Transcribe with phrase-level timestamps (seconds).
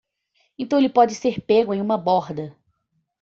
[0.57, 2.57] Então ele pode ser pego em uma borda!